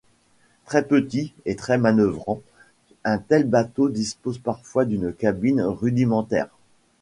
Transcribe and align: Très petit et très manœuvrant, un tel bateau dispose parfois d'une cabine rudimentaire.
Très 0.65 0.81
petit 0.81 1.31
et 1.45 1.55
très 1.55 1.77
manœuvrant, 1.77 2.41
un 3.03 3.19
tel 3.19 3.47
bateau 3.47 3.87
dispose 3.87 4.39
parfois 4.39 4.83
d'une 4.83 5.13
cabine 5.13 5.61
rudimentaire. 5.61 6.47